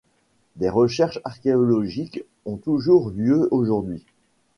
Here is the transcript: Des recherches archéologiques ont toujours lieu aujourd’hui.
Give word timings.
Des 0.55 0.67
recherches 0.69 1.19
archéologiques 1.25 2.23
ont 2.45 2.57
toujours 2.57 3.11
lieu 3.11 3.47
aujourd’hui. 3.51 4.03